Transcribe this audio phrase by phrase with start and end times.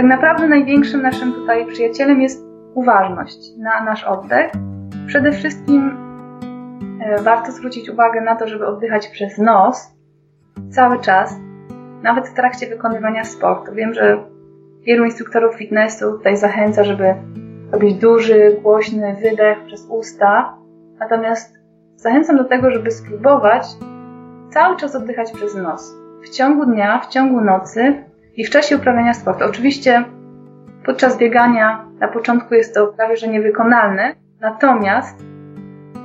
[0.00, 4.52] tak naprawdę największym naszym tutaj przyjacielem jest uważność na nasz oddech.
[5.06, 5.96] Przede wszystkim
[7.00, 9.94] e, warto zwrócić uwagę na to, żeby oddychać przez nos
[10.70, 11.36] cały czas,
[12.02, 13.72] nawet w trakcie wykonywania sportu.
[13.74, 14.24] Wiem, że
[14.82, 17.14] wielu instruktorów fitnessu tutaj zachęca, żeby
[17.72, 20.56] robić duży, głośny wydech przez usta,
[20.98, 21.58] natomiast
[21.96, 23.64] zachęcam do tego, żeby spróbować
[24.50, 25.94] cały czas oddychać przez nos.
[26.22, 29.44] W ciągu dnia, w ciągu nocy i w czasie uprawiania sportu.
[29.44, 30.04] Oczywiście
[30.84, 35.24] podczas biegania na początku jest to prawie że niewykonalne, natomiast,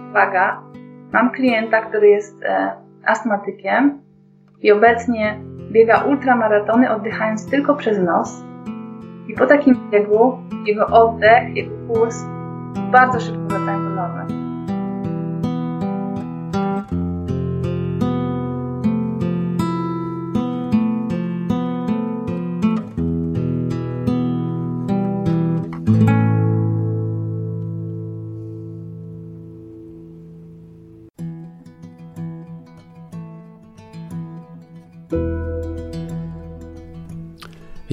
[0.09, 0.61] uwaga,
[1.13, 2.71] mam klienta, który jest e,
[3.05, 4.01] astmatykiem
[4.61, 5.39] i obecnie
[5.71, 8.43] biega ultramaratony oddychając tylko przez nos.
[9.27, 12.25] I po takim biegu jego oddech, jego puls
[12.91, 14.54] bardzo szybko wracają do normy.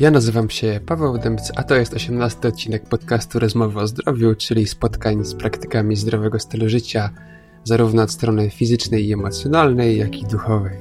[0.03, 4.67] Ja nazywam się Paweł Dębc, a to jest 18 odcinek podcastu Rozmowy o Zdrowiu, czyli
[4.67, 7.11] spotkań z praktykami zdrowego stylu życia,
[7.65, 10.79] zarówno od strony fizycznej i emocjonalnej, jak i duchowej.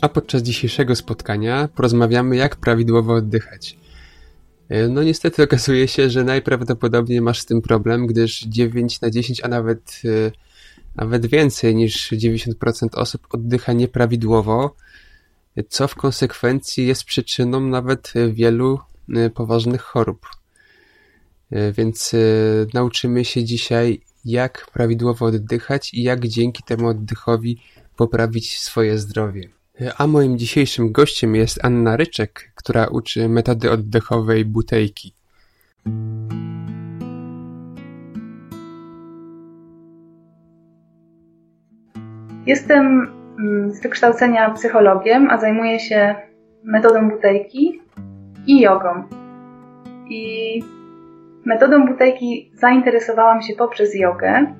[0.00, 3.76] A podczas dzisiejszego spotkania porozmawiamy, jak prawidłowo oddychać.
[4.88, 9.48] No niestety okazuje się, że najprawdopodobniej masz z tym problem, gdyż 9 na 10, a
[9.48, 10.45] nawet, e,
[10.96, 12.54] nawet więcej niż 90%
[12.92, 14.76] osób oddycha nieprawidłowo,
[15.68, 18.78] co w konsekwencji jest przyczyną nawet wielu
[19.14, 20.26] e, poważnych chorób.
[21.72, 22.14] Więc
[22.74, 27.58] nauczymy się dzisiaj, jak prawidłowo oddychać i jak dzięki temu oddechowi
[27.96, 29.48] poprawić swoje zdrowie.
[29.96, 35.12] A moim dzisiejszym gościem jest Anna Ryczek, która uczy metody oddechowej butejki.
[42.46, 46.14] Jestem mm, z wykształcenia psychologiem, a zajmuję się
[46.64, 47.82] metodą butejki
[48.46, 49.02] i jogą.
[50.10, 50.62] I
[51.44, 54.54] metodą butejki zainteresowałam się poprzez jogę.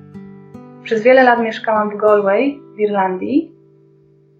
[0.83, 3.51] Przez wiele lat mieszkałam w Galway w Irlandii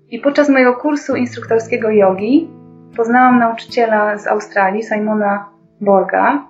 [0.09, 2.50] i podczas mojego kursu instruktorskiego jogi
[2.97, 5.50] poznałam nauczyciela z Australii, Simona
[5.81, 6.47] Borga,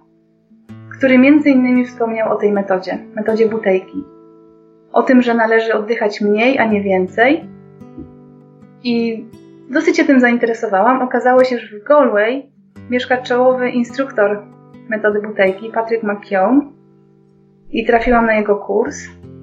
[0.98, 4.17] który między innymi wspomniał o tej metodzie, metodzie butejki.
[4.98, 7.50] O tym, że należy oddychać mniej, a nie więcej.
[8.84, 9.26] I
[9.70, 11.02] dosyć się tym zainteresowałam.
[11.02, 12.52] Okazało się, że w Galway
[12.90, 14.44] mieszka czołowy instruktor
[14.90, 16.74] metody butejki, Patrick McKeown.
[17.72, 18.98] I trafiłam na jego kurs.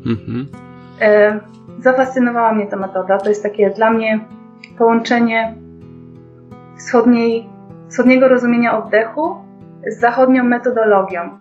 [0.07, 0.47] Mhm.
[1.01, 1.41] E,
[1.79, 3.19] zafascynowała mnie ta metoda.
[3.19, 4.21] To jest takie dla mnie
[4.79, 5.55] połączenie
[6.79, 7.49] wschodniej,
[7.89, 9.35] wschodniego rozumienia oddechu
[9.87, 11.39] z zachodnią metodologią.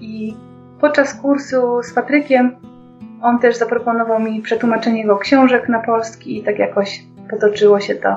[0.00, 0.34] I
[0.80, 2.56] podczas kursu z Patrykiem
[3.22, 8.08] on też zaproponował mi przetłumaczenie jego książek na polski i tak jakoś potoczyło się to.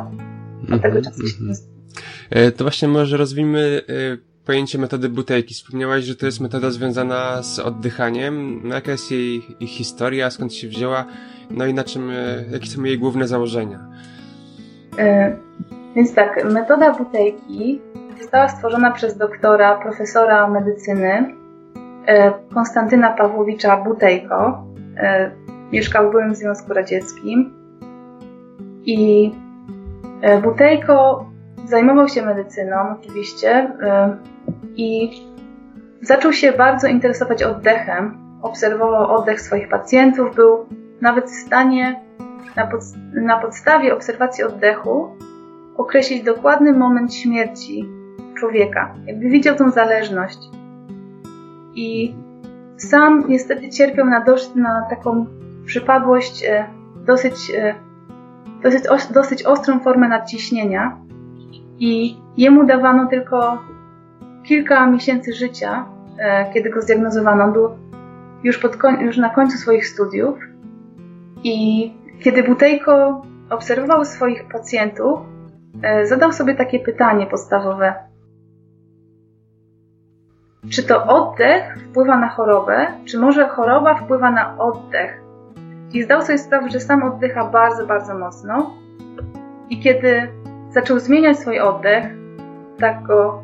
[0.76, 2.58] Od tego mm -hmm, czasu się mm -hmm.
[2.58, 5.54] To właśnie może rozwijmy e, pojęcie metody butelki.
[5.54, 8.62] Wspomniałaś, że to jest metoda związana z oddychaniem.
[8.64, 11.06] No, jaka jest jej, jej historia, skąd się wzięła,
[11.52, 12.16] no i na czym, e,
[12.52, 13.80] jakie są jej główne założenia?
[15.96, 17.82] Więc tak, metoda butejki
[18.22, 21.36] została stworzona przez doktora, profesora medycyny
[22.06, 24.64] e, Konstantyna Pawłowicza Butejko.
[25.00, 25.32] E,
[25.72, 27.54] mieszkał w byłym Związku Radzieckim.
[28.86, 29.32] I
[30.22, 31.26] e, Butejko
[31.66, 33.72] zajmował się medycyną oczywiście
[34.76, 35.12] i
[36.02, 38.18] zaczął się bardzo interesować oddechem.
[38.42, 40.66] Obserwował oddech swoich pacjentów, był
[41.02, 42.02] nawet w stanie
[42.56, 42.82] na, pod,
[43.14, 45.10] na podstawie obserwacji oddechu
[45.78, 47.90] określić dokładny moment śmierci
[48.40, 48.96] człowieka.
[49.06, 50.40] Jakby widział tą zależność.
[51.76, 52.16] I
[52.84, 55.26] sam niestety cierpiał na, dość, na taką
[55.66, 56.66] przypadłość e,
[57.06, 57.76] dosyć, e,
[58.64, 58.84] dosyć,
[59.14, 60.98] dosyć ostrą formę nadciśnienia
[61.80, 63.64] i jemu dawano tylko
[64.44, 65.86] kilka miesięcy życia,
[66.20, 67.52] e, kiedy go zdiagnozowano.
[67.52, 67.70] Był
[68.44, 70.40] już, pod, już na końcu swoich studiów
[71.44, 71.92] i
[72.24, 75.20] kiedy Butejko obserwował swoich pacjentów,
[76.04, 78.09] zadał sobie takie pytanie podstawowe.
[80.68, 85.22] Czy to oddech wpływa na chorobę, czy może choroba wpływa na oddech?
[85.94, 88.74] I zdał sobie sprawę, że sam oddycha bardzo, bardzo mocno.
[89.70, 90.28] I kiedy
[90.70, 92.06] zaczął zmieniać swój oddech,
[92.80, 93.44] tak go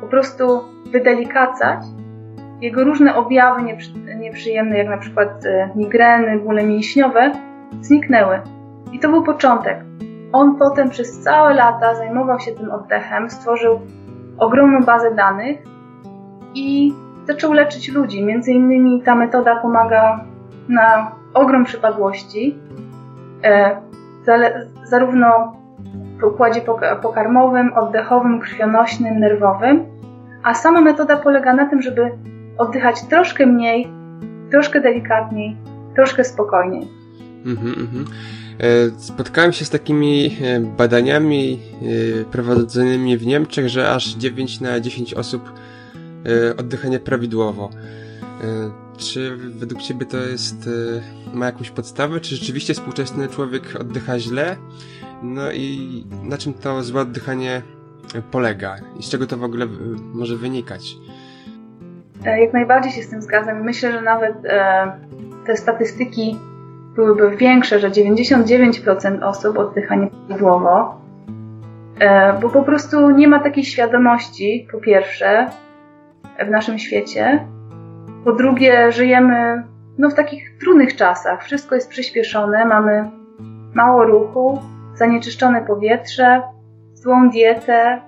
[0.00, 1.80] po prostu wydelikacać,
[2.60, 7.32] jego różne objawy nieprzy, nieprzyjemne, jak na przykład e, migreny, bóle mięśniowe,
[7.80, 8.40] zniknęły.
[8.92, 9.78] I to był początek.
[10.32, 13.80] On potem przez całe lata zajmował się tym oddechem, stworzył
[14.38, 15.75] ogromną bazę danych
[16.56, 16.92] i
[17.26, 18.24] zaczął leczyć ludzi.
[18.24, 20.24] Między innymi ta metoda pomaga
[20.68, 22.58] na ogrom przypadłości,
[23.44, 23.76] e,
[24.84, 25.56] zarówno
[26.20, 26.60] w układzie
[27.02, 29.84] pokarmowym, oddechowym, krwionośnym, nerwowym,
[30.42, 32.10] a sama metoda polega na tym, żeby
[32.58, 33.88] oddychać troszkę mniej,
[34.50, 35.56] troszkę delikatniej,
[35.94, 36.88] troszkę spokojniej.
[37.46, 38.04] Mhm, mhm.
[38.58, 41.60] E, spotkałem się z takimi e, badaniami
[42.32, 45.52] prowadzonymi w Niemczech, że aż 9 na 10 osób
[46.58, 47.70] oddycha nieprawidłowo.
[48.96, 50.70] Czy według Ciebie to jest,
[51.34, 52.20] ma jakąś podstawę?
[52.20, 54.56] Czy rzeczywiście współczesny człowiek oddycha źle?
[55.22, 57.62] No i na czym to złe oddychanie
[58.30, 58.76] polega?
[59.00, 59.66] I z czego to w ogóle
[60.14, 60.96] może wynikać?
[62.24, 63.62] Jak najbardziej się z tym zgadzam.
[63.62, 64.34] Myślę, że nawet
[65.46, 66.38] te statystyki
[66.96, 71.00] byłyby większe, że 99% osób oddycha nieprawidłowo,
[71.98, 75.50] e, bo po prostu nie ma takiej świadomości, po pierwsze,
[76.46, 77.46] w naszym świecie,
[78.24, 79.62] po drugie, żyjemy
[79.98, 81.44] no, w takich trudnych czasach.
[81.44, 83.10] Wszystko jest przyspieszone, mamy
[83.74, 84.62] mało ruchu,
[84.94, 86.42] zanieczyszczone powietrze,
[86.94, 88.00] złą dietę.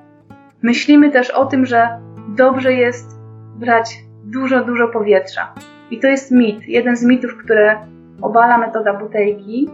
[0.62, 1.88] Myślimy też o tym, że
[2.28, 3.18] dobrze jest
[3.56, 5.54] brać dużo, dużo powietrza.
[5.90, 7.76] I to jest mit, jeden z mitów, które
[8.22, 9.68] obala metoda butelki,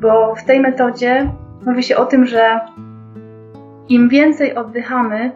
[0.00, 1.30] bo w tej metodzie
[1.66, 2.60] mówi się o tym, że
[3.88, 5.30] im więcej oddychamy,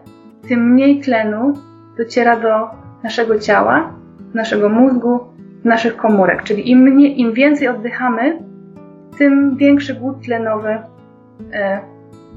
[0.47, 1.53] tym mniej tlenu
[1.99, 2.67] dociera do
[3.03, 3.93] naszego ciała,
[4.33, 5.19] naszego mózgu,
[5.63, 6.43] naszych komórek.
[6.43, 8.39] Czyli im, mniej, im więcej oddychamy,
[9.17, 10.77] tym większy głód tlenowy
[11.53, 11.79] e,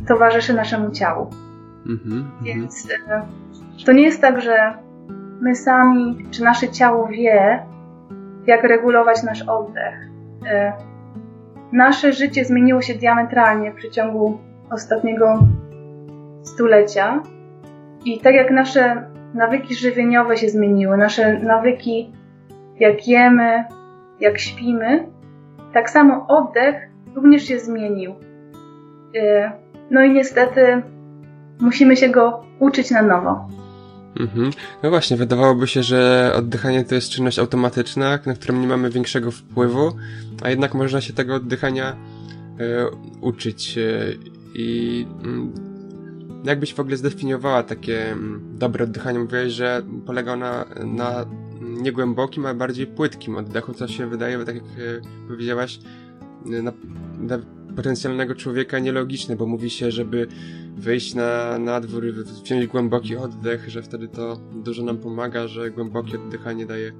[0.09, 1.31] towarzyszy naszemu ciału.
[1.87, 3.23] Mm-hmm, Więc e,
[3.87, 4.75] to nie jest tak, że
[5.41, 7.67] my sami, czy nasze ciało wie,
[8.47, 9.95] jak regulować nasz oddech.
[10.47, 10.73] E,
[11.73, 14.39] nasze życie zmieniło się diametralnie w przeciągu
[14.71, 15.39] ostatniego
[16.43, 17.23] stulecia
[18.05, 22.13] i tak jak nasze nawyki żywieniowe się zmieniły, nasze nawyki
[22.81, 23.65] jak jemy,
[24.21, 25.09] jak śpimy,
[25.73, 26.77] tak samo oddech
[27.15, 28.15] również się zmienił.
[29.17, 29.53] E,
[29.91, 30.83] no i niestety
[31.61, 33.49] musimy się go uczyć na nowo.
[34.21, 34.51] Mhm.
[34.83, 39.31] No właśnie, wydawałoby się, że oddychanie to jest czynność automatyczna, na którą nie mamy większego
[39.31, 39.93] wpływu,
[40.43, 41.97] a jednak można się tego oddychania
[42.61, 42.87] e,
[43.21, 43.79] uczyć.
[43.79, 43.83] E,
[44.55, 45.72] I mm,
[46.45, 49.19] jakbyś w ogóle zdefiniowała takie mm, dobre oddychanie?
[49.19, 51.27] Mówiłeś, że polega ona na
[51.61, 55.79] niegłębokim, a bardziej płytkim oddechu, co się wydaje, tak jak e, powiedziałaś,
[56.45, 56.73] na,
[57.19, 57.39] na
[57.77, 60.27] potencjalnego człowieka nielogiczne, bo mówi się, żeby
[60.77, 62.05] wyjść na, na dwór,
[62.45, 66.93] wziąć głęboki oddech, że wtedy to dużo nam pomaga, że głębokie oddychanie daje,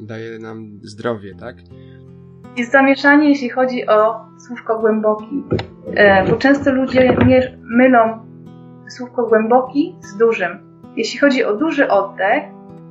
[0.00, 1.56] daje nam zdrowie, tak?
[2.56, 4.14] Jest zamieszanie, jeśli chodzi o
[4.46, 5.42] słówko głęboki,
[5.94, 7.16] e, bo często ludzie
[7.62, 8.27] mylą
[8.88, 10.58] słówko głęboki z dużym.
[10.96, 12.44] Jeśli chodzi o duży oddech,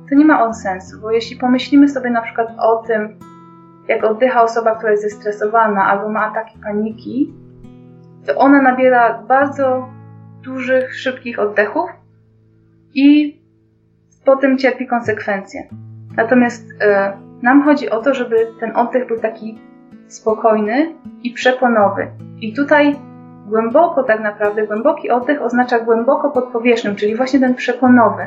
[0.08, 3.18] to nie ma on sensu, bo jeśli pomyślimy sobie na przykład o tym,
[3.88, 7.34] jak oddycha osoba, która jest zestresowana albo ma ataki paniki,
[8.26, 9.88] to ona nabiera bardzo
[10.42, 11.90] dużych, szybkich oddechów
[12.94, 13.38] i
[14.24, 15.68] potem cierpi konsekwencje.
[16.16, 19.58] Natomiast e, nam chodzi o to, żeby ten oddech był taki
[20.08, 22.06] spokojny i przeponowy.
[22.40, 22.96] I tutaj
[23.48, 28.22] głęboko tak naprawdę, głęboki oddech oznacza głęboko pod powierzchnią, czyli właśnie ten przeponowy.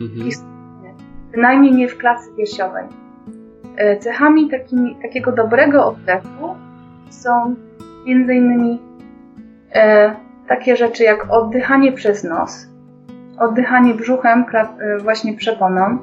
[0.00, 0.30] Mhm.
[1.32, 2.84] Bynajmniej nie w klatce piersiowej.
[3.76, 4.50] E, cechami
[5.02, 6.54] takiego dobrego oddechu
[7.10, 7.54] są
[8.06, 8.80] między innymi
[9.74, 10.14] e,
[10.48, 12.68] takie rzeczy jak oddychanie przez nos,
[13.38, 15.98] oddychanie brzuchem, e, właśnie przeponą.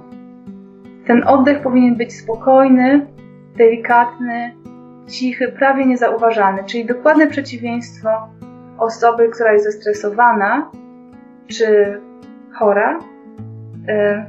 [1.07, 3.07] Ten oddech powinien być spokojny,
[3.57, 4.53] delikatny,
[5.07, 8.09] cichy, prawie niezauważalny, czyli dokładne przeciwieństwo
[8.81, 10.71] osoby, która jest zestresowana
[11.47, 11.99] czy
[12.53, 12.99] chora,
[13.87, 14.25] e,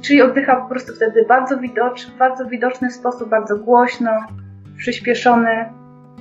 [0.00, 4.10] czyli oddycha po prostu wtedy bardzo widoczny, w bardzo widoczny sposób, bardzo głośno,
[4.76, 5.64] przyspieszony,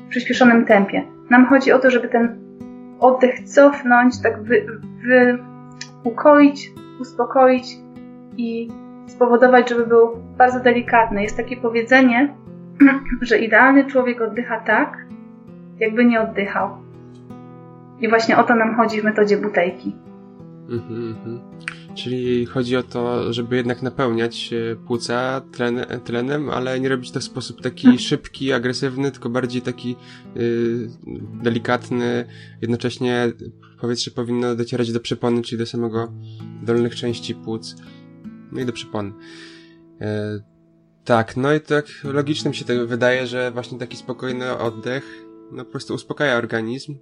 [0.07, 1.03] w przyspieszonym tempie.
[1.29, 2.39] Nam chodzi o to, żeby ten
[2.99, 4.65] oddech cofnąć, tak wy,
[5.07, 5.39] wy
[6.03, 7.77] ukoić, uspokoić
[8.37, 8.69] i
[9.07, 11.23] spowodować, żeby był bardzo delikatny.
[11.23, 12.35] Jest takie powiedzenie,
[13.21, 14.97] że idealny człowiek oddycha tak,
[15.79, 16.86] jakby nie oddychał.
[18.01, 19.95] I właśnie o to nam chodzi w metodzie butejki.
[20.69, 21.39] Mm -hmm.
[21.95, 27.19] Czyli chodzi o to, żeby jednak napełniać e, płuca tlen, tlenem, ale nie robić to
[27.19, 27.99] w sposób taki hmm.
[27.99, 29.95] szybki, agresywny, tylko bardziej taki
[30.35, 30.89] yy,
[31.43, 32.25] delikatny.
[32.61, 33.31] Jednocześnie
[33.81, 36.13] powietrze powinno docierać do przepony, czyli do samego
[36.63, 37.75] dolnych części płuc.
[38.51, 39.13] no i do przypon.
[40.01, 40.39] E,
[41.03, 45.71] tak, no i tak logicznym się tego wydaje, że właśnie taki spokojny oddech no po
[45.71, 46.95] prostu uspokaja organizm.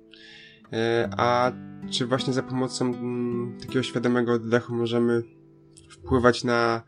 [0.73, 1.51] E, a
[1.91, 5.23] czy właśnie za pomocą mm, takiego świadomego oddechu możemy
[5.89, 6.81] wpływać na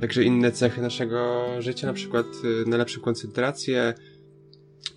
[0.00, 2.26] także inne cechy naszego życia, na przykład
[2.66, 3.94] y, na lepszą koncentrację,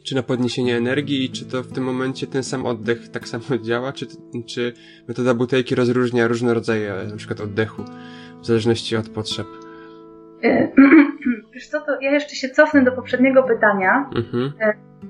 [0.04, 3.94] czy na podniesienie energii, czy to w tym momencie ten sam oddech tak samo działa,
[3.94, 4.08] czy,
[4.48, 4.74] czy
[5.08, 7.84] metoda butelki rozróżnia różne rodzaje na przykład oddechu,
[8.42, 9.48] w zależności od potrzeb?
[11.54, 14.52] Wiesz co, to ja jeszcze się cofnę do poprzedniego pytania, mhm.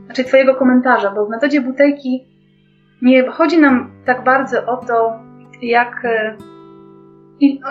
[0.06, 2.31] Znaczy twojego komentarza, bo w metodzie butelki
[3.02, 5.20] nie chodzi nam tak bardzo o to,
[5.62, 6.08] jak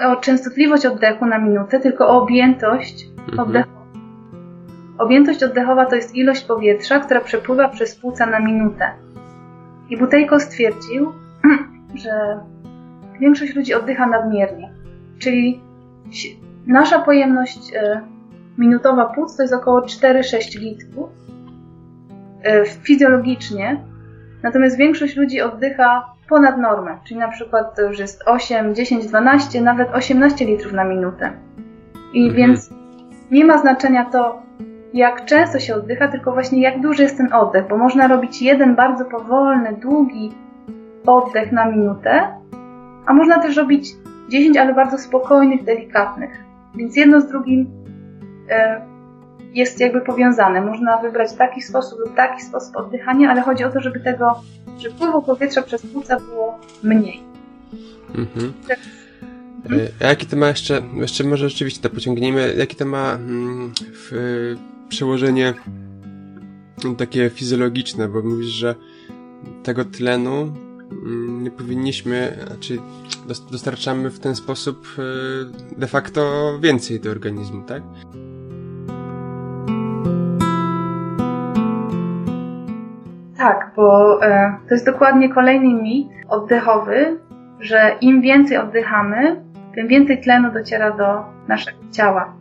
[0.09, 3.39] o częstotliwość oddechu na minutę, tylko o objętość mhm.
[3.39, 3.81] oddechu.
[4.99, 8.91] Objętość oddechowa to jest ilość powietrza, która przepływa przez płuca na minutę.
[9.91, 11.13] I Butejko stwierdził,
[12.05, 12.41] że
[13.21, 14.71] większość ludzi oddycha nadmiernie.
[15.19, 15.61] Czyli
[16.67, 18.01] nasza pojemność e,
[18.59, 21.11] minutowa płuc to jest około 4-6 litrów
[22.43, 23.90] e, fizjologicznie,
[24.43, 29.61] natomiast większość ludzi oddycha ponad normę, czyli na przykład to już jest 8, 10, 12,
[29.61, 31.33] nawet 18 litrów na minutę.
[32.13, 32.37] I mhm.
[32.37, 32.71] więc
[33.31, 34.43] nie ma znaczenia to,
[34.95, 38.77] jak często się oddycha, tylko właśnie jak duży jest ten oddech, bo można robić jeden
[38.77, 40.33] bardzo powolny, długi
[41.07, 42.29] oddech na minutę,
[43.07, 43.93] a można też robić
[44.29, 46.31] 10, ale bardzo spokojnych, delikatnych.
[46.75, 47.71] Więc jedno z drugim
[48.51, 48.90] e,
[49.55, 50.61] jest jakby powiązane.
[50.61, 54.43] Można wybrać taki sposób lub taki sposób oddychania, ale chodzi o to, żeby tego,
[54.79, 57.21] żeby wpływu powietrza przez płuca było mniej.
[58.15, 58.53] Mhm.
[58.69, 58.79] Tak.
[59.65, 59.89] Mhm.
[60.01, 64.57] A jaki to ma jeszcze, jeszcze może rzeczywiście to pociągniemy, jakie to ma mm, w,
[64.89, 65.55] przełożenie
[66.99, 68.75] takie fizjologiczne, bo mówisz, że
[69.63, 70.53] tego tlenu
[70.91, 72.79] mm, nie powinniśmy, znaczy
[73.51, 74.87] dostarczamy w ten sposób
[75.75, 77.83] y, de facto więcej do organizmu, tak?
[83.41, 87.19] Tak, bo e, to jest dokładnie kolejny mit oddechowy,
[87.61, 89.43] że im więcej oddychamy,
[89.75, 92.35] tym więcej tlenu dociera do naszego ciała.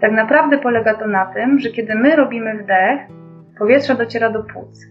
[0.00, 3.00] Tak naprawdę polega to na tym, że kiedy my robimy wdech,
[3.58, 4.86] powietrze dociera do płuc.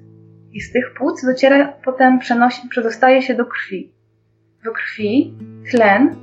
[0.52, 3.94] I z tych płuc dociera, potem przenosi, przedostaje się do krwi.
[4.66, 5.34] W krwi
[5.72, 6.16] tlen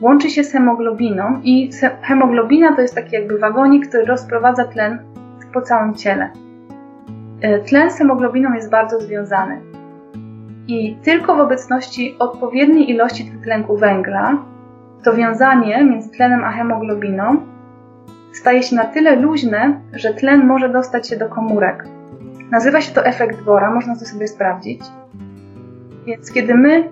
[0.00, 1.70] łączy się z hemoglobiną i
[2.02, 5.12] hemoglobina to jest taki jakby wagonik, który rozprowadza tlen
[5.52, 6.30] po całym ciele.
[7.40, 9.60] E, tlen z hemoglobiną jest bardzo związany.
[10.68, 14.38] I tylko w obecności odpowiedniej ilości dwutlenku węgla
[15.04, 17.36] to wiązanie między tlenem a hemoglobiną
[18.32, 21.84] staje się na tyle luźne, że tlen może dostać się do komórek.
[22.50, 24.80] Nazywa się to efekt Bora, można to sobie sprawdzić.
[26.06, 26.88] Więc kiedy my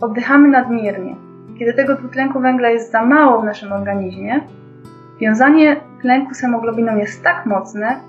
[0.00, 1.16] oddychamy nadmiernie,
[1.58, 4.40] kiedy tego dwutlenku węgla jest za mało w naszym organizmie,
[5.20, 8.00] wiązanie tlenku z hemoglobiną jest tak mocne,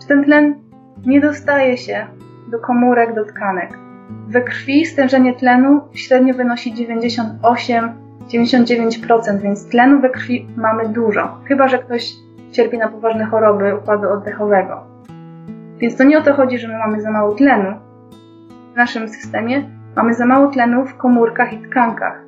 [0.00, 0.54] że ten tlen
[1.06, 2.06] nie dostaje się
[2.48, 3.78] do komórek, do tkanek.
[4.28, 11.78] We krwi stężenie tlenu średnio wynosi 98-99%, więc tlenu we krwi mamy dużo, chyba że
[11.78, 12.12] ktoś
[12.52, 14.80] cierpi na poważne choroby układu oddechowego.
[15.78, 17.74] Więc to nie o to chodzi, że my mamy za mało tlenu
[18.72, 22.24] w naszym systemie, mamy za mało tlenu w komórkach i tkankach.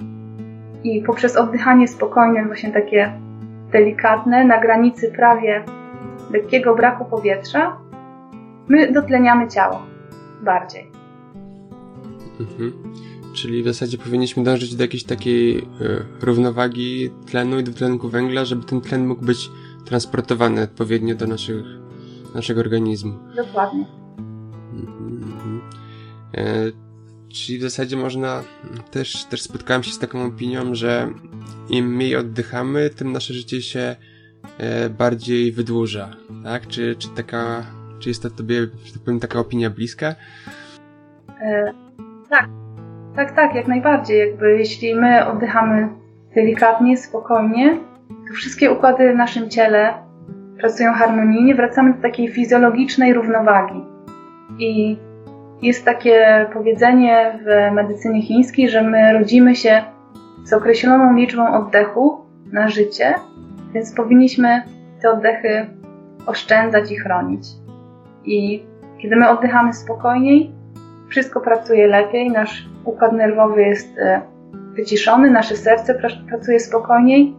[0.85, 3.13] I poprzez oddychanie spokojne, właśnie takie
[3.75, 5.65] delikatne, na granicy prawie
[6.31, 7.77] lekkiego braku powietrza,
[8.69, 9.83] my dotleniamy ciało
[10.43, 10.91] bardziej.
[12.41, 12.73] Mhm.
[13.35, 15.63] Czyli w zasadzie powinniśmy dążyć do jakiejś takiej y,
[16.21, 19.51] równowagi tlenu i dwutlenku węgla, żeby ten tlen mógł być
[19.85, 21.65] transportowany odpowiednio do naszych,
[22.35, 23.13] naszego organizmu.
[23.37, 23.87] Dokładnie.
[24.73, 25.61] Mhm.
[26.35, 26.84] E,
[27.35, 28.43] czyli w zasadzie można,
[28.91, 31.09] też, też spotkałem się z taką opinią, że
[31.69, 33.97] im mniej oddychamy, tym nasze życie się
[34.59, 36.11] e, bardziej wydłuża,
[36.45, 36.67] tak?
[36.67, 37.63] Czy, czy taka,
[37.99, 40.15] czy jest to tobie, że tak powiem, taka opinia bliska?
[41.41, 41.73] E,
[42.31, 42.49] tak,
[43.17, 44.19] tak, tak, jak najbardziej.
[44.19, 45.89] Jakby jeśli my oddychamy
[46.35, 49.95] delikatnie, spokojnie, to wszystkie układy w naszym ciele
[50.59, 53.85] pracują harmonijnie, wracamy do takiej fizjologicznej równowagi.
[54.59, 54.97] I
[55.65, 59.83] jest takie powiedzenie w medycynie chińskiej, że my rodzimy się
[60.45, 62.21] z określoną liczbą oddechu
[62.53, 63.15] na życie,
[63.75, 64.63] więc powinniśmy
[65.03, 65.67] te oddechy
[66.27, 67.47] oszczędzać i chronić.
[68.25, 68.67] I
[69.03, 70.53] kiedy my oddychamy spokojniej,
[71.09, 74.21] wszystko pracuje lepiej, nasz układ nerwowy jest e,
[74.73, 75.95] wyciszony, nasze serce
[76.29, 77.35] pracuje spokojniej,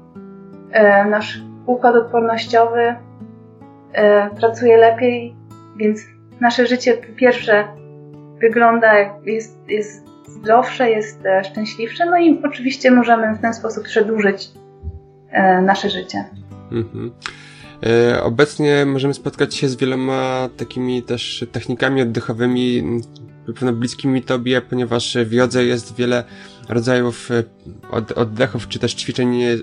[0.71, 2.95] e, nasz układ odpornościowy
[3.93, 5.35] e, pracuje lepiej,
[5.77, 5.99] więc
[6.41, 7.63] nasze życie po pierwsze
[8.41, 14.49] wygląda, jest, jest zdrowsze, jest szczęśliwsze, no i oczywiście możemy w ten sposób przedłużyć
[15.61, 16.25] nasze życie.
[16.71, 17.11] Mhm.
[18.23, 22.83] Obecnie możemy spotkać się z wieloma takimi też technikami oddechowymi,
[23.53, 26.23] pewno bliskimi tobie, ponieważ w jodze jest wiele
[26.69, 27.43] rodzajów e,
[28.15, 29.57] oddechów, czy też ćwiczeń, e,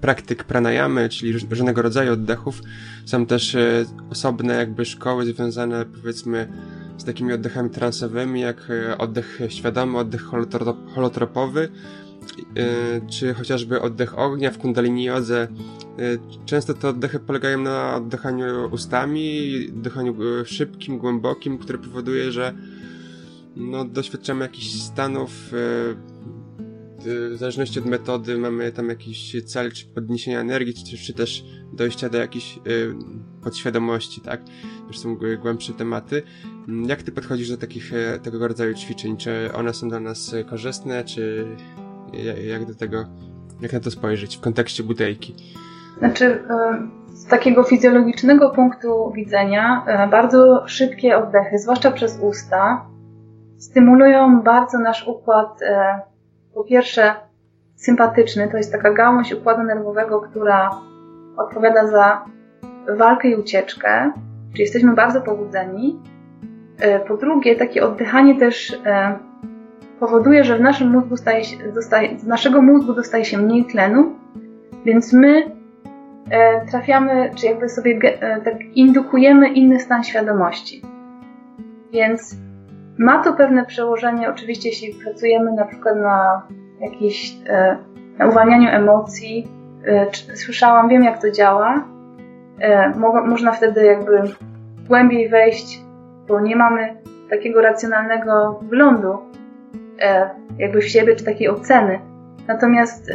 [0.00, 2.60] praktyk pranayamy, czyli różnego rodzaju oddechów.
[3.06, 6.48] Są też e, osobne jakby szkoły związane powiedzmy
[7.00, 10.22] z takimi oddechami transowymi, jak oddech świadomy, oddech
[10.94, 11.68] holotropowy,
[13.10, 15.48] czy chociażby oddech ognia w kundalini jodze.
[16.46, 20.14] Często te oddechy polegają na oddychaniu ustami, oddychaniu
[20.44, 22.54] szybkim, głębokim, które powoduje, że
[23.56, 26.09] no, doświadczamy jakichś stanów, e,
[27.04, 32.08] w zależności od metody mamy tam jakiś cel, czy podniesienia energii, czy, czy też dojścia
[32.08, 32.60] do jakiejś e,
[33.44, 34.40] podświadomości, tak?
[34.86, 36.22] Już są głębsze tematy.
[36.68, 39.16] Mm, jak ty podchodzisz do takich, e, tego rodzaju ćwiczeń?
[39.16, 41.46] Czy one są dla nas korzystne, czy
[42.48, 43.04] jak do tego,
[43.60, 45.34] jak na to spojrzeć w kontekście butelki?
[45.98, 46.42] Znaczy,
[47.08, 52.86] z takiego fizjologicznego punktu widzenia, bardzo szybkie oddechy, zwłaszcza przez usta,
[53.58, 56.00] stymulują bardzo nasz układ, e,
[56.60, 57.14] po pierwsze
[57.76, 60.70] sympatyczny, to jest taka gałąź układu nerwowego, która
[61.36, 62.24] odpowiada za
[62.96, 64.12] walkę i ucieczkę,
[64.52, 65.98] czyli jesteśmy bardzo pobudzeni.
[66.78, 69.18] E, po drugie, takie oddychanie też e,
[70.00, 74.12] powoduje, że w naszym mózgu staje się, dostaje, z naszego mózgu dostaje się mniej tlenu,
[74.84, 75.42] więc my
[76.70, 78.00] trafiamy, czy jakby sobie
[78.44, 80.82] tak indukujemy inny stan świadomości.
[81.92, 82.36] Więc
[83.00, 86.42] ma to pewne przełożenie, oczywiście, jeśli pracujemy na przykład na
[87.46, 87.76] e,
[88.18, 89.48] na uwalnianiu emocji.
[89.86, 91.84] E, słyszałam, wiem jak to działa.
[92.60, 92.92] E,
[93.26, 94.22] można wtedy jakby
[94.88, 95.80] głębiej wejść,
[96.28, 96.96] bo nie mamy
[97.30, 99.18] takiego racjonalnego wglądu
[100.58, 101.98] jakby w siebie, czy takiej oceny.
[102.48, 103.12] Natomiast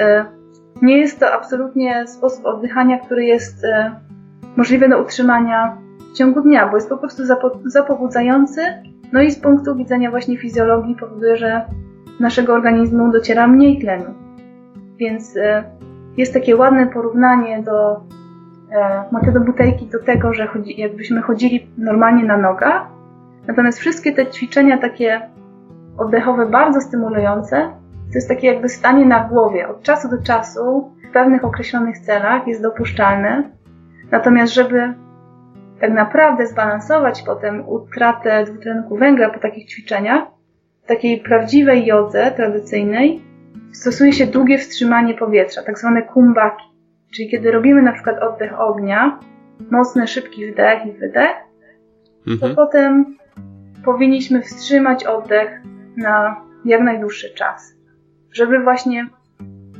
[0.81, 3.65] nie jest to absolutnie sposób oddychania, który jest
[4.55, 5.77] możliwy do utrzymania
[6.13, 7.23] w ciągu dnia, bo jest po prostu
[7.65, 8.61] zapobudzający
[9.13, 11.65] no i z punktu widzenia właśnie fizjologii powoduje, że
[12.19, 14.13] naszego organizmu dociera mniej tlenu.
[14.97, 15.63] Więc e,
[16.17, 18.01] jest takie ładne porównanie do
[19.25, 22.87] e, do butelki do tego, że chodzi, jakbyśmy chodzili normalnie na nogach.
[23.47, 25.21] Natomiast wszystkie te ćwiczenia takie
[25.97, 27.57] oddechowe, bardzo stymulujące,
[28.11, 29.67] to jest takie jakby stanie na głowie.
[29.67, 33.43] Od czasu do czasu w pewnych określonych celach jest dopuszczalne.
[34.11, 34.93] Natomiast żeby
[35.79, 40.23] tak naprawdę zbalansować potem utratę dwutlenku węgla po takich ćwiczeniach,
[40.83, 43.21] w takiej prawdziwej jodze tradycyjnej
[43.73, 46.65] stosuje się długie wstrzymanie powietrza, tak zwane kumbaki.
[47.15, 49.19] Czyli kiedy robimy na przykład oddech ognia,
[49.71, 51.35] mocny, szybki wdech i wydech,
[52.27, 52.39] mhm.
[52.51, 53.17] to potem
[53.85, 55.61] powinniśmy wstrzymać oddech
[55.97, 57.73] na jak najdłuższy czas,
[58.31, 59.07] żeby właśnie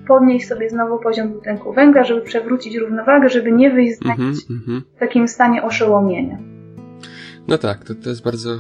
[0.08, 5.00] podnieść sobie znowu poziom dwutlenku węgla, żeby przewrócić równowagę, żeby nie wyjść mm -hmm, w
[5.00, 6.38] takim stanie oszołomienia.
[7.48, 8.60] No tak, to, to jest bardzo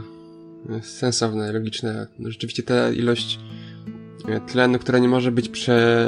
[0.69, 2.07] e, sensowne, logiczne.
[2.19, 3.39] No, rzeczywiście ta ilość
[4.27, 6.07] e, tlenu, która nie może być prze,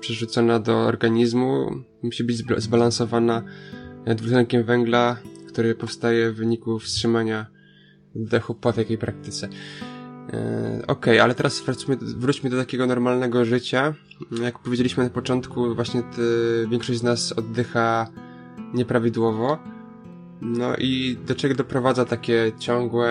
[0.00, 1.70] przerzucona do organizmu,
[2.02, 3.42] musi być zbalansowana
[4.04, 5.16] e, dwutlenkiem węgla,
[5.48, 7.46] który powstaje w wyniku wstrzymania
[8.16, 9.48] oddechu po takiej praktyce.
[10.28, 13.94] Okej, okay, ale teraz wróćmy, wróćmy do takiego normalnego życia.
[14.42, 16.22] Jak powiedzieliśmy na początku, właśnie ty,
[16.70, 18.06] większość z nas oddycha
[18.74, 19.58] nieprawidłowo.
[20.42, 23.10] No i do czego doprowadza takie ciągłe,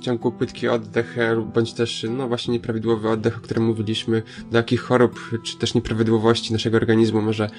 [0.00, 1.16] ciągły płytki oddech,
[1.54, 6.52] bądź też, no właśnie nieprawidłowy oddech, o którym mówiliśmy, do jakich chorób, czy też nieprawidłowości
[6.52, 7.50] naszego organizmu może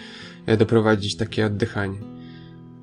[0.46, 1.98] e, doprowadzić takie oddychanie?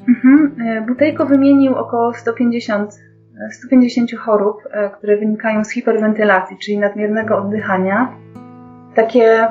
[0.09, 0.57] Mhm.
[0.61, 3.08] E, Butejko wymienił około 150
[3.51, 8.13] 150 chorób, e, które wynikają z hiperwentylacji, czyli nadmiernego oddychania.
[8.95, 9.49] Takie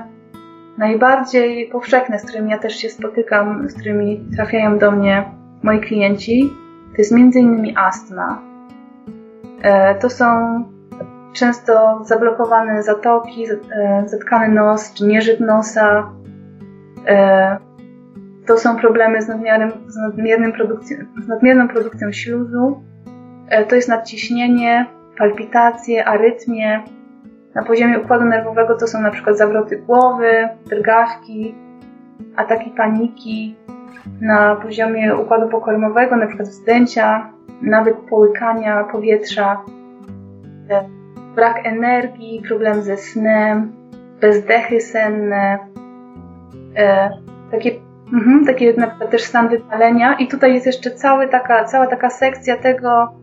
[0.77, 5.23] najbardziej powszechne, z którymi ja też się spotykam, z którymi trafiają do mnie
[5.63, 6.53] moi klienci,
[6.91, 7.77] to jest m.in.
[7.77, 8.41] astma.
[9.61, 10.25] E, to są
[11.33, 16.09] często zablokowane zatoki, e, zatkany nos czy nieżyt nosa.
[18.45, 22.83] To są problemy z, nadmiarem, z, nadmiernym produkcją, z nadmierną produkcją śluzu
[23.69, 24.85] to jest nadciśnienie,
[25.17, 26.81] palpitacje, arytmie.
[27.55, 31.55] Na poziomie układu nerwowego to są na przykład zawroty głowy, drgawki,
[32.35, 33.55] ataki paniki.
[34.21, 37.29] Na poziomie układu pokarmowego na przykład wzdęcia,
[37.61, 39.61] nawyk połykania powietrza,
[40.69, 40.83] e,
[41.35, 43.71] brak energii, problem ze snem,
[44.21, 45.59] bezdechy senne,
[46.75, 47.09] e,
[47.51, 47.71] takie,
[48.13, 50.13] mhm, takie na przykład też stan wypalenia.
[50.13, 53.13] I tutaj jest jeszcze cały taka, cała taka sekcja tego,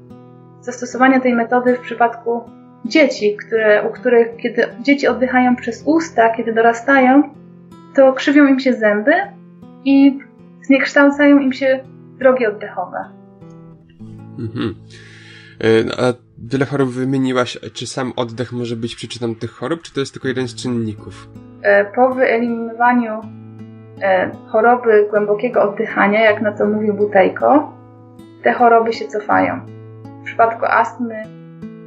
[0.65, 2.51] zastosowania tej metody w przypadku
[2.85, 7.23] dzieci, które, u których, kiedy dzieci oddychają przez usta, kiedy dorastają,
[7.95, 9.13] to krzywią im się zęby
[9.85, 10.19] i
[10.63, 11.81] zniekształcają im się
[12.19, 12.99] drogi oddechowe.
[14.39, 14.75] Mhm.
[15.59, 17.59] E, no, a wiele chorób wymieniłaś.
[17.73, 21.29] Czy sam oddech może być przyczyną tych chorób, czy to jest tylko jeden z czynników?
[21.63, 23.21] E, po wyeliminowaniu
[24.03, 27.73] e, choroby głębokiego oddychania, jak na to mówił Butejko,
[28.43, 29.61] te choroby się cofają.
[30.25, 31.23] W przypadku astmy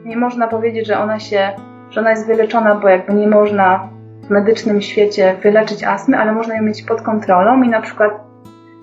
[0.06, 1.50] nie można powiedzieć, że ona się,
[1.90, 3.90] że ona jest wyleczona, bo jakby nie można
[4.24, 8.12] w medycznym świecie wyleczyć astmy, ale można ją mieć pod kontrolą i na przykład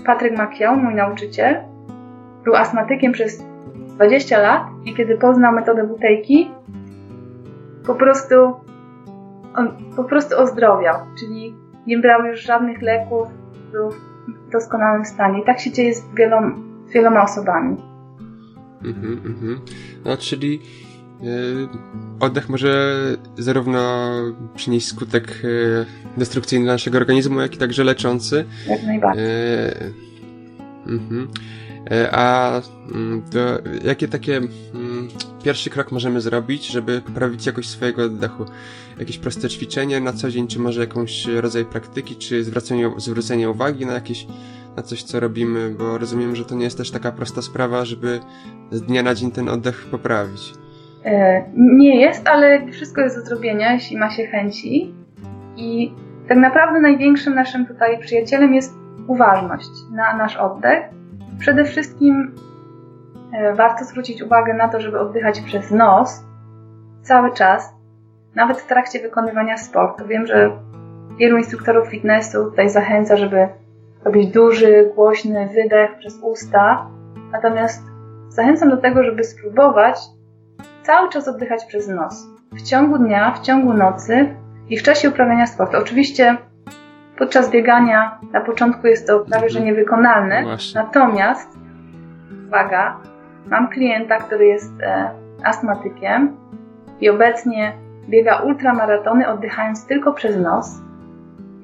[0.06, 1.56] Patryk Macchio, mój nauczyciel,
[2.44, 6.50] był astmatykiem przez 20 lat i kiedy poznał metodę butejki,
[7.86, 8.34] po prostu
[9.56, 13.28] on po prostu ozdrowiał, czyli nie brał już żadnych leków,
[13.72, 15.40] był w doskonałym stanie.
[15.40, 17.93] I tak się dzieje z, wieloma, z wieloma osobami.
[18.84, 19.60] Mhm, mhm.
[20.04, 20.60] No, czyli
[21.22, 21.68] yy,
[22.20, 22.96] oddech może
[23.38, 24.10] zarówno
[24.56, 28.44] przynieść skutek yy, destrukcyjny dla naszego organizmu, jak i także leczący.
[28.68, 29.24] Jak najbardziej.
[29.24, 29.92] Yy,
[30.86, 31.28] mhm.
[32.10, 32.60] A
[32.94, 33.22] mm,
[33.84, 35.08] jakie takie mm,
[35.44, 38.44] pierwszy krok możemy zrobić, żeby poprawić jakość swojego oddechu?
[38.98, 42.44] Jakieś proste ćwiczenie na co dzień, czy może jakąś rodzaj praktyki, czy
[42.96, 44.26] zwrócenie uwagi na jakieś
[44.76, 48.20] na coś, co robimy, bo rozumiem, że to nie jest też taka prosta sprawa, żeby
[48.70, 50.52] z dnia na dzień ten oddech poprawić.
[51.04, 54.94] E, nie jest, ale wszystko jest do zrobienia, jeśli ma się chęci.
[55.56, 55.92] I
[56.28, 58.74] tak naprawdę największym naszym tutaj przyjacielem jest
[59.06, 60.84] uważność na nasz oddech.
[61.38, 62.34] Przede wszystkim
[63.32, 66.24] e, warto zwrócić uwagę na to, żeby oddychać przez nos
[67.02, 67.74] cały czas,
[68.34, 70.06] nawet w trakcie wykonywania sportu.
[70.06, 70.50] Wiem, że
[71.18, 73.48] wielu instruktorów fitnessu tutaj zachęca, żeby
[74.04, 76.86] robić duży, głośny wydech przez usta,
[77.32, 77.82] natomiast
[78.28, 79.98] zachęcam do tego, żeby spróbować
[80.82, 82.26] cały czas oddychać przez nos.
[82.52, 84.34] W ciągu dnia, w ciągu nocy
[84.68, 85.76] i w czasie uprawiania sportu.
[85.76, 86.36] Oczywiście
[87.18, 90.80] podczas biegania na początku jest to prawie że niewykonalne, Właśnie.
[90.82, 91.58] natomiast
[92.46, 92.96] uwaga,
[93.46, 95.10] mam klienta, który jest e,
[95.44, 96.36] astmatykiem
[97.00, 97.72] i obecnie
[98.08, 100.80] biega ultramaratony oddychając tylko przez nos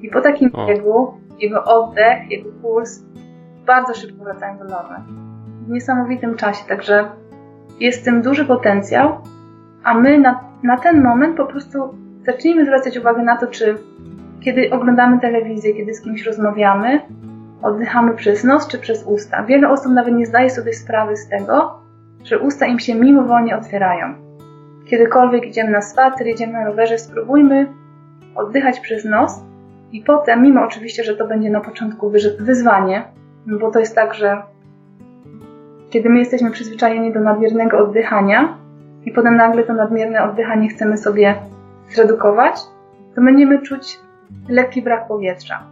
[0.01, 0.65] i po takim o.
[0.67, 3.03] biegu jego oddech, jego puls
[3.65, 4.95] bardzo szybko wracają do normy.
[5.67, 7.09] W niesamowitym czasie, także
[7.79, 9.17] jest w tym duży potencjał,
[9.83, 13.77] a my na, na ten moment po prostu zacznijmy zwracać uwagę na to, czy
[14.41, 17.01] kiedy oglądamy telewizję, kiedy z kimś rozmawiamy,
[17.61, 19.43] oddychamy przez nos czy przez usta.
[19.43, 21.79] Wiele osób nawet nie zdaje sobie sprawy z tego,
[22.23, 24.13] że usta im się mimowolnie otwierają.
[24.85, 27.67] Kiedykolwiek idziemy na spacer, jedziemy na rowerze, spróbujmy
[28.35, 29.41] oddychać przez nos
[29.91, 33.03] i potem, mimo oczywiście, że to będzie na początku wyzwanie,
[33.47, 34.41] bo to jest tak, że
[35.89, 38.57] kiedy my jesteśmy przyzwyczajeni do nadmiernego oddychania
[39.05, 41.35] i potem nagle to nadmierne oddychanie chcemy sobie
[41.89, 42.55] zredukować,
[43.15, 43.99] to będziemy czuć
[44.49, 45.63] lekki brak powietrza.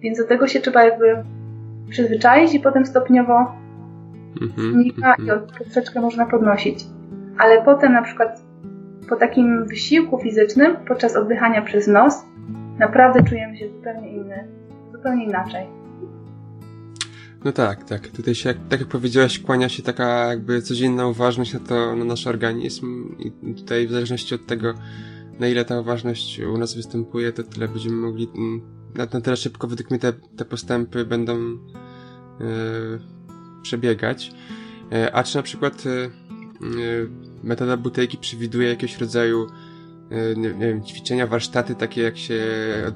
[0.00, 1.24] Więc do tego się trzeba jakby
[1.90, 3.54] przyzwyczaić i potem stopniowo
[4.42, 5.46] mhm, znika i mhm.
[5.46, 6.84] troszeczkę można podnosić.
[7.38, 8.42] Ale potem na przykład
[9.08, 12.24] po takim wysiłku fizycznym, podczas oddychania przez nos,
[12.78, 14.48] naprawdę czujemy się zupełnie inny,
[14.92, 15.66] zupełnie inaczej.
[17.44, 18.08] No tak, tak.
[18.08, 22.26] Tutaj się, tak jak powiedziałaś, kłania się taka jakby codzienna uważność na to, na nasz
[22.26, 24.74] organizm i tutaj w zależności od tego,
[25.40, 28.60] na ile ta uważność u nas występuje, to tyle będziemy mogli, mm,
[28.94, 31.56] na, na tyle szybko według mnie te, te postępy będą e,
[33.62, 34.32] przebiegać.
[34.92, 36.10] E, a czy na przykład e,
[37.42, 39.46] metoda butejki przewiduje jakiegoś rodzaju
[40.10, 42.40] nie, nie, wiem, ćwiczenia, warsztaty takie jak się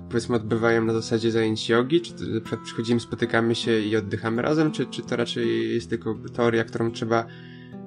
[0.09, 4.73] powiedzmy odbywają na zasadzie zajęć jogi, czy na przykład przychodzimy, spotykamy się i oddychamy razem,
[4.73, 7.27] czy, czy to raczej jest tylko teoria, którą trzeba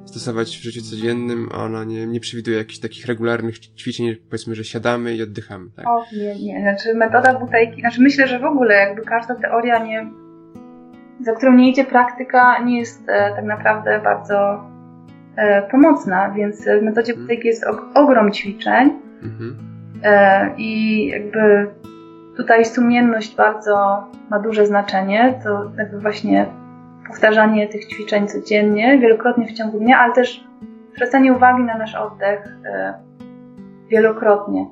[0.06, 4.64] stosować w życiu codziennym, a ona nie, nie przewiduje jakichś takich regularnych ćwiczeń, powiedzmy, że
[4.64, 5.88] siadamy i oddychamy, tak?
[5.88, 6.62] O, nie, nie.
[6.62, 10.12] Znaczy metoda butejki, znaczy myślę, że w ogóle jakby każda teoria nie,
[11.22, 14.64] za którą nie idzie praktyka, nie jest e, tak naprawdę bardzo
[15.36, 17.28] e, pomocna, więc w metodzie mhm.
[17.28, 19.58] butejki jest ogrom ćwiczeń, Mhm.
[20.04, 21.68] E, I jakby
[22.38, 25.40] tutaj sumienność bardzo ma duże znaczenie.
[25.44, 26.46] To jakby właśnie
[27.08, 30.48] powtarzanie tych ćwiczeń codziennie, wielokrotnie w ciągu dnia, ale też
[30.96, 32.94] zwracanie uwagi na nasz oddech e,
[33.90, 34.66] wielokrotnie.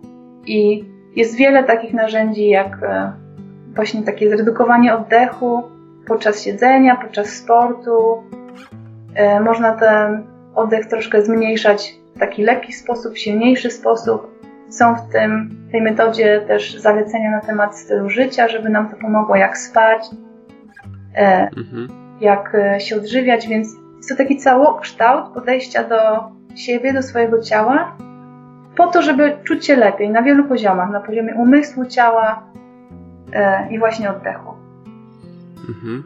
[0.46, 0.86] I
[1.16, 3.12] jest wiele takich narzędzi, jak e,
[3.76, 5.64] właśnie takie zredukowanie oddechu
[6.08, 8.24] podczas siedzenia, podczas sportu.
[9.44, 10.24] Można ten
[10.56, 14.40] oddech troszkę zmniejszać taki lekki sposób, silniejszy sposób.
[14.70, 19.36] Są w tym, tej metodzie też zalecenia na temat stylu życia, żeby nam to pomogło,
[19.36, 20.02] jak spać,
[21.16, 21.88] e, mhm.
[22.22, 25.98] jak e, się odżywiać, więc jest to taki całokształt podejścia do
[26.56, 27.98] siebie, do swojego ciała
[28.80, 32.44] po to, żeby czuć się lepiej na wielu poziomach, na poziomie umysłu, ciała
[33.34, 34.54] e, i właśnie oddechu.
[35.70, 36.04] Mhm.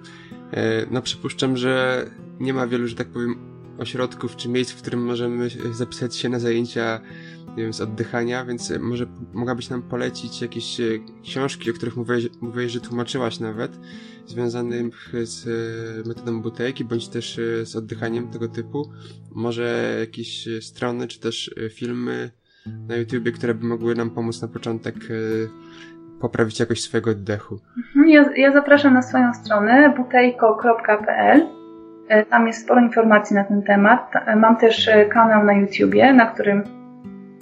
[0.92, 2.06] No przypuszczam, że
[2.40, 3.36] nie ma wielu, że tak powiem,
[3.78, 7.02] ośrodków czy miejsc, w którym możemy zapisać się na zajęcia
[7.58, 10.84] nie wiem, z oddychania, więc może mogłabyś nam polecić jakieś e,
[11.24, 13.80] książki, o których mówiłeś, mówiłeś że tłumaczyłaś nawet,
[14.26, 18.90] związanych z e, metodą butejki, bądź też e, z oddychaniem tego typu.
[19.36, 22.32] Może jakieś strony, czy też filmy
[22.88, 24.96] na YouTubie, które by mogły nam pomóc na początek
[26.22, 27.60] poprawić jakość swojego oddechu.
[27.78, 31.63] Mhm, ja, ja zapraszam na swoją stronę butejko.pl
[32.30, 34.12] tam jest sporo informacji na ten temat.
[34.36, 36.64] Mam też kanał na YouTubie, na którym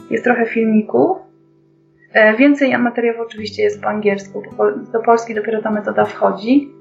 [0.10, 1.18] jest trochę filmików.
[2.14, 4.44] E, więcej materiałów oczywiście jest po angielsku,
[4.94, 6.72] do Polski dopiero ta metoda wchodzi.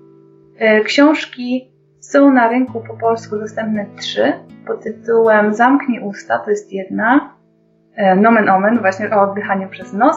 [0.58, 4.32] E, książki są na rynku po polsku dostępne trzy
[4.66, 7.34] pod tytułem Zamknij usta, to jest jedna.
[7.94, 10.16] E, nomen omen, właśnie o oddychaniu przez nos.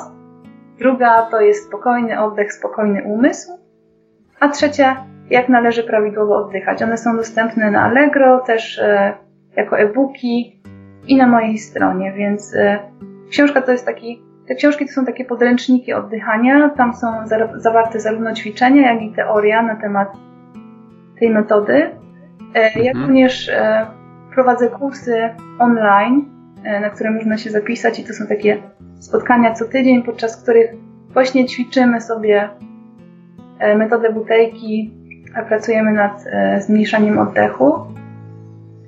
[0.79, 3.51] Druga to jest spokojny oddech, spokojny umysł.
[4.39, 6.83] A trzecia, jak należy prawidłowo oddychać.
[6.83, 8.81] One są dostępne na Allegro, też
[9.55, 10.63] jako e-booki
[11.07, 12.79] i na mojej stronie, więc e,
[13.29, 17.07] książka to jest taki, te książki to są takie podręczniki oddychania, tam są
[17.55, 20.07] zawarte zarówno ćwiczenia, jak i teoria na temat
[21.19, 21.89] tej metody.
[22.53, 23.05] E, jak mhm.
[23.05, 23.85] również e,
[24.33, 26.25] prowadzę kursy online,
[26.81, 28.57] na które można się zapisać i to są takie
[28.99, 30.71] spotkania co tydzień, podczas których
[31.09, 32.49] właśnie ćwiczymy sobie
[33.77, 34.91] metodę butejki,
[35.41, 36.23] pracujemy nad
[36.59, 37.93] zmniejszaniem oddechu.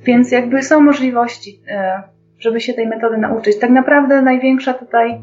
[0.05, 2.03] Więc jakby są możliwości, e,
[2.39, 3.59] żeby się tej metody nauczyć.
[3.59, 5.21] Tak naprawdę największa tutaj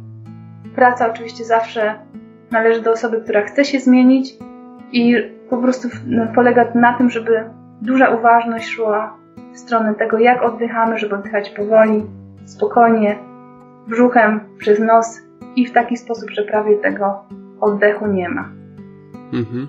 [0.75, 1.95] praca oczywiście zawsze
[2.51, 4.35] należy do osoby, która chce się zmienić
[4.93, 5.17] i
[5.51, 7.45] po prostu no, polega na tym, żeby
[7.83, 9.17] duża uważność szła
[9.53, 12.03] w stronę tego, jak oddychamy, żeby oddychać powoli,
[12.45, 13.19] spokojnie,
[13.89, 15.21] brzuchem, przez nos
[15.57, 17.25] i w taki sposób, że prawie tego
[17.61, 18.49] oddechu nie ma.
[19.33, 19.69] Mhm.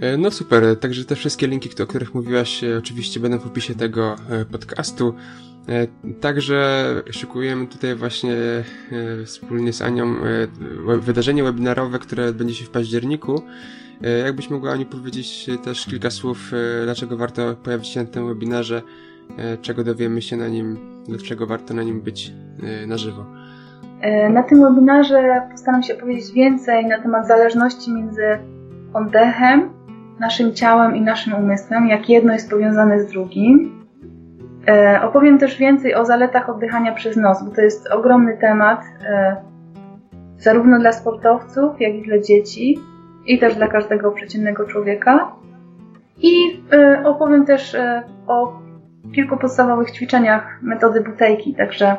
[0.00, 3.74] E, no super, także te wszystkie linki, o których mówiłaś, e, oczywiście będą w opisie
[3.74, 5.14] tego e, podcastu.
[6.20, 8.34] Także szykujemy tutaj właśnie
[9.24, 10.14] wspólnie z Anią
[11.00, 13.42] wydarzenie webinarowe, które będzie się w październiku.
[14.24, 16.52] Jakbyś mogła Ani powiedzieć też kilka słów,
[16.84, 18.82] dlaczego warto pojawić się na tym webinarze,
[19.62, 20.78] czego dowiemy się na nim,
[21.08, 22.32] dlaczego warto na nim być
[22.86, 23.24] na żywo.
[24.30, 28.38] Na tym webinarze postaram się opowiedzieć więcej na temat zależności między
[28.94, 29.75] oddechem
[30.20, 33.86] naszym ciałem i naszym umysłem, jak jedno jest powiązane z drugim.
[34.68, 39.36] E, opowiem też więcej o zaletach oddychania przez nos, bo to jest ogromny temat, e,
[40.38, 42.78] zarówno dla sportowców, jak i dla dzieci,
[43.26, 45.32] i też dla każdego przeciętnego człowieka.
[46.22, 47.76] I e, opowiem też
[48.26, 48.60] o
[49.14, 51.96] kilku podstawowych ćwiczeniach metody butejki, także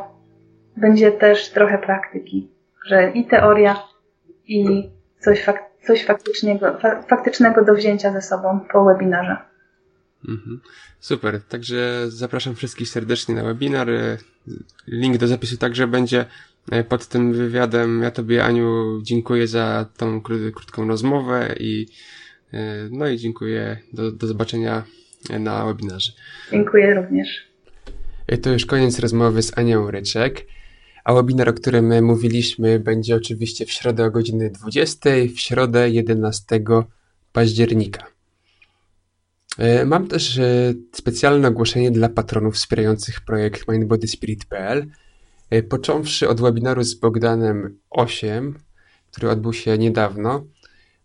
[0.77, 2.51] będzie też trochę praktyki,
[2.85, 3.75] że i teoria,
[4.47, 6.77] i coś fak coś faktycznego,
[7.09, 9.37] faktycznego do wzięcia ze sobą po webinarze.
[10.27, 10.61] Mhm.
[10.99, 13.87] Super, także zapraszam wszystkich serdecznie na webinar.
[14.87, 16.25] Link do zapisu także będzie
[16.71, 18.03] e, pod tym wywiadem.
[18.03, 20.21] Ja Tobie, Aniu, dziękuję za tą
[20.55, 21.87] krótką rozmowę i
[22.53, 23.77] e, no i dziękuję.
[23.93, 24.83] Do, do zobaczenia
[25.39, 26.11] na webinarze.
[26.51, 27.27] Dziękuję również.
[28.27, 30.45] E, to już koniec rozmowy z Anią Ryczek.
[31.07, 36.61] A webinar, o którym mówiliśmy, będzie oczywiście w środę o godzinie 20, w środę 11
[37.33, 38.07] października.
[39.57, 44.87] E, mam też e, specjalne ogłoszenie dla patronów wspierających projekt mindbodyspirit.pl.
[45.49, 48.59] E, począwszy od webinaru z Bogdanem 8,
[49.11, 50.43] który odbył się niedawno,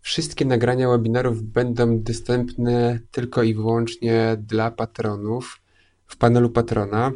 [0.01, 5.61] wszystkie nagrania webinarów będą dostępne tylko i wyłącznie dla patronów
[6.05, 7.11] w panelu patrona.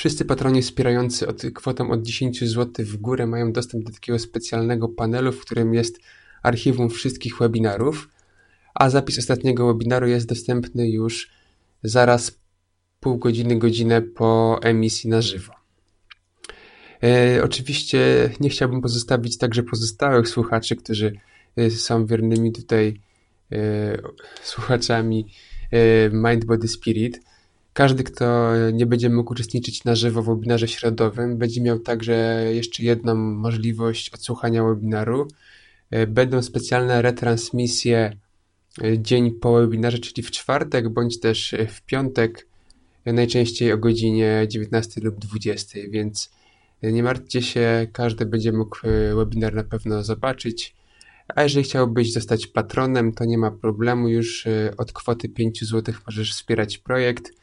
[0.00, 4.88] Wszyscy patroni wspierający od kwotą od 10 zł w górę mają dostęp do takiego specjalnego
[4.88, 6.00] panelu, w którym jest
[6.42, 8.08] archiwum wszystkich webinarów,
[8.74, 11.30] a zapis ostatniego webinaru jest dostępny już
[11.82, 12.40] zaraz
[13.00, 15.52] pół godziny, godzinę po emisji na żywo.
[17.02, 21.12] E, oczywiście nie chciałbym pozostawić także pozostałych słuchaczy, którzy
[21.56, 23.00] e, są wiernymi tutaj
[23.52, 23.58] e,
[24.42, 25.26] słuchaczami
[25.70, 27.29] e, Mind Body Spirit.
[27.80, 32.82] Każdy, kto nie będzie mógł uczestniczyć na żywo w webinarze środowym, będzie miał także jeszcze
[32.82, 35.28] jedną możliwość odsłuchania webinaru.
[35.90, 38.16] E, będą specjalne retransmisje
[38.82, 42.46] e, dzień po webinarze, czyli w czwartek bądź też w piątek,
[43.04, 46.30] e, najczęściej o godzinie 19 lub 20, więc
[46.82, 48.78] nie martwcie się, każdy będzie mógł
[49.16, 50.74] webinar na pewno zobaczyć.
[51.28, 56.32] A jeżeli chciałbyś zostać patronem, to nie ma problemu, już od kwoty 5 zł możesz
[56.32, 57.39] wspierać projekt.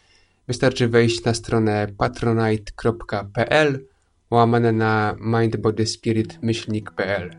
[0.47, 3.85] Wystarczy wejść na stronę patronite.pl
[4.31, 7.37] łamane na mindbodyspirit.pl.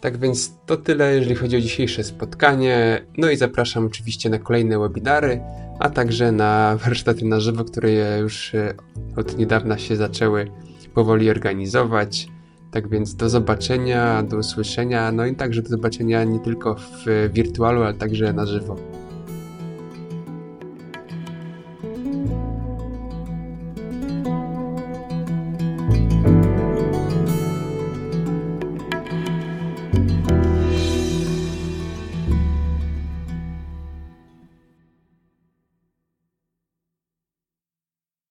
[0.00, 3.06] Tak więc to tyle, jeżeli chodzi o dzisiejsze spotkanie.
[3.18, 5.40] No i zapraszam oczywiście na kolejne webinary,
[5.80, 8.74] a także na warsztaty na żywo, które już e,
[9.16, 10.50] od niedawna się zaczęły
[10.94, 12.28] powoli organizować.
[12.70, 17.82] Tak więc do zobaczenia, do usłyszenia, no i także do zobaczenia nie tylko w wirtualu,
[17.82, 19.01] ale także na żywo.